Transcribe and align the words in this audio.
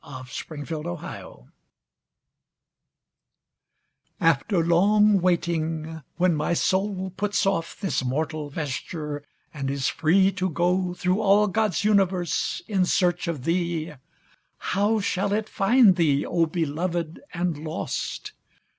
AFTER 0.03 0.57
LONG 0.57 0.83
WAITING 0.83 1.51
After 4.19 4.63
long 4.65 5.21
waiting 5.21 6.01
when 6.15 6.33
my 6.33 6.55
soul 6.55 7.11
puts 7.15 7.45
off 7.45 7.79
This 7.79 8.03
mortal 8.03 8.49
vesture 8.49 9.23
and 9.53 9.69
is 9.69 9.89
free 9.89 10.31
to 10.31 10.49
go 10.49 10.95
Through 10.95 11.21
all 11.21 11.45
God's 11.45 11.83
universe 11.83 12.63
in 12.67 12.83
search 12.85 13.27
of 13.27 13.43
thee, 13.43 13.93
How 14.57 14.99
shall 15.01 15.33
it 15.33 15.47
find 15.47 15.95
thee, 15.95 16.25
O, 16.25 16.47
beloved 16.47 17.19
and 17.31 17.59
lost 17.63 18.31